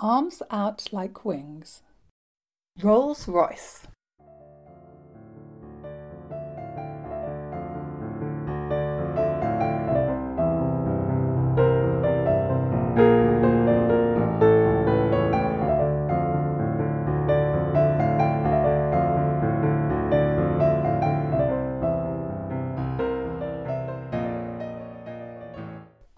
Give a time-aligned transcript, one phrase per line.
[0.00, 1.82] Arms out like wings.
[2.80, 3.82] Rolls Royce.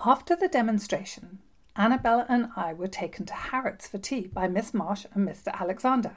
[0.04, 1.38] After the demonstration,
[1.80, 5.50] Annabel and I were taken to Harrods for tea by Miss Marsh and Mr.
[5.54, 6.14] Alexander.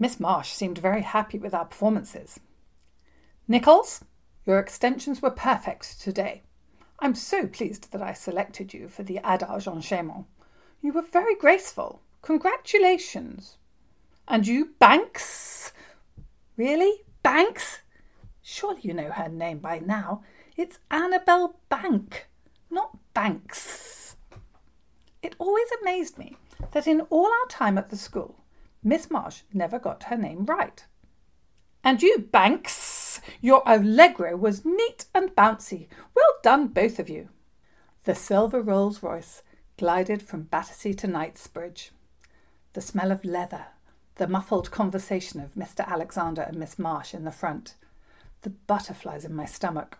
[0.00, 2.40] Miss Marsh seemed very happy with our performances.
[3.46, 4.04] Nichols,
[4.44, 6.42] your extensions were perfect today.
[6.98, 10.24] I'm so pleased that I selected you for the adage enchaînement.
[10.82, 12.02] You were very graceful.
[12.22, 13.58] Congratulations.
[14.26, 15.72] And you, Banks?
[16.56, 17.04] Really?
[17.22, 17.82] Banks?
[18.42, 20.24] Surely you know her name by now.
[20.56, 22.26] It's Annabel Bank,
[22.72, 23.97] not Banks.
[25.22, 26.36] It always amazed me
[26.72, 28.36] that in all our time at the school,
[28.82, 30.84] Miss Marsh never got her name right.
[31.82, 35.88] And you, Banks, your allegro was neat and bouncy.
[36.14, 37.28] Well done, both of you.
[38.04, 39.42] The silver Rolls Royce
[39.76, 41.92] glided from Battersea to Knightsbridge.
[42.72, 43.66] The smell of leather,
[44.16, 45.86] the muffled conversation of Mr.
[45.86, 47.74] Alexander and Miss Marsh in the front,
[48.42, 49.98] the butterflies in my stomach.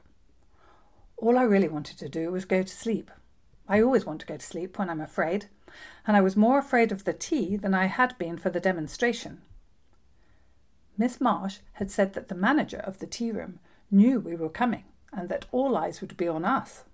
[1.17, 3.11] All I really wanted to do was go to sleep.
[3.69, 5.47] I always want to go to sleep when I'm afraid,
[6.07, 9.43] and I was more afraid of the tea than I had been for the demonstration.
[10.97, 13.61] Miss Marsh had said that the manager of the tea room
[13.91, 16.85] knew we were coming and that all eyes would be on us.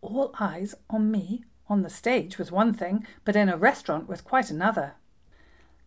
[0.00, 4.20] All eyes on me on the stage was one thing, but in a restaurant was
[4.20, 4.94] quite another.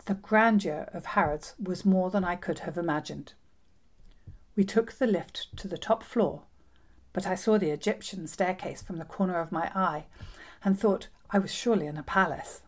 [0.05, 3.33] The grandeur of Harrods was more than I could have imagined.
[4.55, 6.44] We took the lift to the top floor
[7.14, 10.06] but I saw the Egyptian staircase from the corner of my eye
[10.64, 12.64] and thought I was surely in a palace.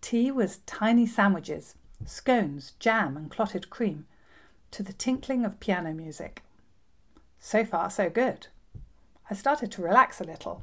[0.00, 4.06] Tea was tiny sandwiches, scones, jam, and clotted cream,
[4.72, 6.42] to the tinkling of piano music.
[7.38, 8.48] So far, so good.
[9.30, 10.62] I started to relax a little.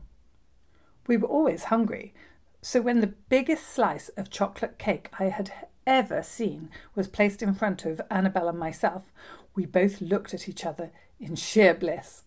[1.08, 2.14] We were always hungry,
[2.62, 5.52] so when the biggest slice of chocolate cake I had
[5.88, 9.12] ever seen was placed in front of Annabel and myself,
[9.56, 12.24] we both looked at each other in sheer bliss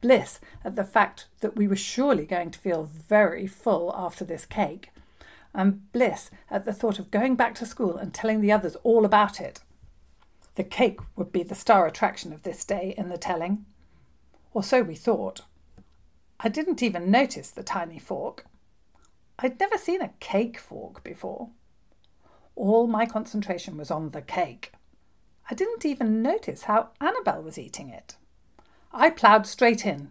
[0.00, 4.46] bliss at the fact that we were surely going to feel very full after this
[4.46, 4.90] cake,
[5.54, 9.04] and bliss at the thought of going back to school and telling the others all
[9.04, 9.60] about it.
[10.54, 13.64] The cake would be the star attraction of this day in the telling.
[14.52, 15.42] Or so we thought.
[16.40, 18.46] I didn't even notice the tiny fork.
[19.38, 21.50] I'd never seen a cake fork before.
[22.56, 24.72] All my concentration was on the cake.
[25.50, 28.16] I didn't even notice how Annabel was eating it.
[28.92, 30.10] I ploughed straight in.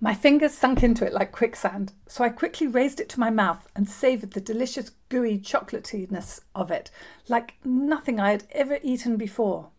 [0.00, 3.68] My fingers sunk into it like quicksand, so I quickly raised it to my mouth
[3.74, 6.90] and savoured the delicious gooey chocolatiness of it,
[7.28, 9.70] like nothing I had ever eaten before.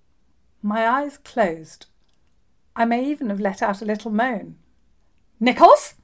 [0.61, 1.87] My eyes closed.
[2.75, 4.55] I may even have let out a little moan.
[5.39, 5.95] Nichols!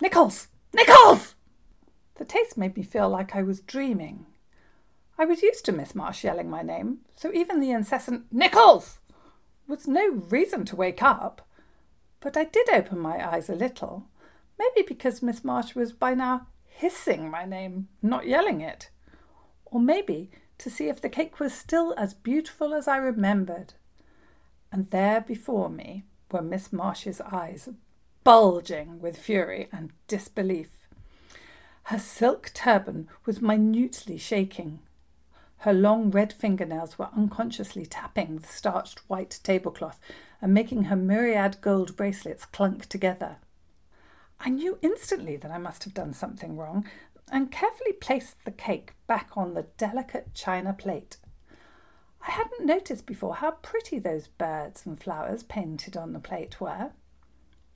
[0.00, 0.48] Nichols!
[0.72, 1.34] Nichols!
[2.14, 4.26] The taste made me feel like I was dreaming.
[5.18, 9.00] I was used to Miss Marsh yelling my name, so even the incessant Nichols
[9.68, 11.46] was no reason to wake up,
[12.20, 14.06] but I did open my eyes a little,
[14.58, 18.90] maybe because Miss Marsh was by now hissing my name, not yelling it,
[19.64, 23.74] or maybe to see if the cake was still as beautiful as I remembered.
[24.72, 27.68] And there before me were Miss Marsh's eyes,
[28.24, 30.70] bulging with fury and disbelief.
[31.84, 34.80] Her silk turban was minutely shaking.
[35.58, 39.98] Her long red fingernails were unconsciously tapping the starched white tablecloth
[40.40, 43.36] and making her myriad gold bracelets clunk together.
[44.38, 46.86] I knew instantly that I must have done something wrong
[47.32, 51.16] and carefully placed the cake back on the delicate china plate.
[52.26, 56.92] I hadn't noticed before how pretty those birds and flowers painted on the plate were.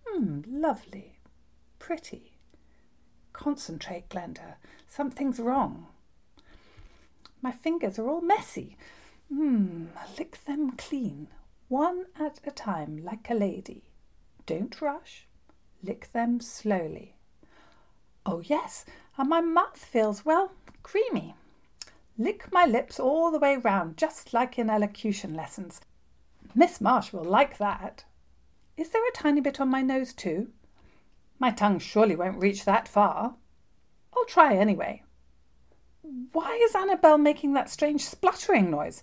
[0.07, 1.19] Hmm, lovely.
[1.79, 2.37] Pretty.
[3.33, 4.57] Concentrate, Glenda.
[4.87, 5.87] Something's wrong.
[7.43, 8.77] My fingers are all messy.
[9.29, 9.87] Hmm,
[10.19, 11.29] lick them clean,
[11.69, 13.85] one at a time, like a lady.
[14.47, 15.27] Don't rush.
[15.83, 17.17] Lick them slowly.
[18.27, 18.85] Oh, yes,
[19.17, 20.53] and my mouth feels, well,
[20.83, 21.35] creamy.
[22.19, 25.81] Lick my lips all the way round, just like in elocution lessons.
[26.55, 28.05] Miss Marsh will like that.
[28.77, 30.49] Is there a tiny bit on my nose, too?
[31.39, 33.37] My tongue surely won't reach that far.
[34.15, 35.03] I'll try anyway.
[36.33, 39.03] Why is Annabel making that strange spluttering noise?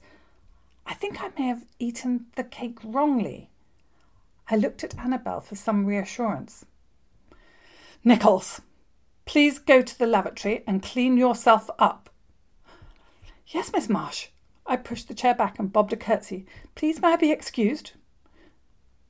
[0.85, 3.49] I think I may have eaten the cake wrongly.
[4.49, 6.65] I looked at Annabel for some reassurance.
[8.03, 8.61] Nichols,
[9.27, 12.09] Please go to the lavatory and clean yourself up.
[13.45, 14.27] Yes, Miss Marsh.
[14.65, 16.45] I pushed the chair back and bobbed a curtsy.
[16.75, 17.91] Please may I be excused?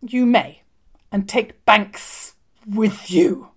[0.01, 0.63] You may,
[1.11, 2.33] and take Banks
[2.65, 3.49] with you.